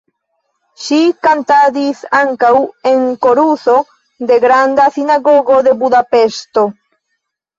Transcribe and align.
Ŝi 0.83 0.97
kantadis 1.25 1.99
ankaŭ 2.19 2.49
en 2.91 3.03
koruso 3.27 3.75
de 4.31 4.39
Granda 4.45 4.87
Sinagogo 4.95 5.59
de 5.69 5.75
Budapeŝto. 5.83 6.65